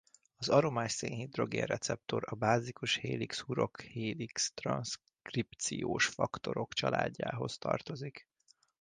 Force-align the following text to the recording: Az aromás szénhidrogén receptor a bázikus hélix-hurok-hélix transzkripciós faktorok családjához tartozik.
Az 0.37 0.49
aromás 0.49 0.91
szénhidrogén 0.91 1.65
receptor 1.65 2.23
a 2.25 2.35
bázikus 2.35 2.95
hélix-hurok-hélix 2.97 4.53
transzkripciós 4.53 6.05
faktorok 6.05 6.73
családjához 6.73 7.57
tartozik. 7.57 8.27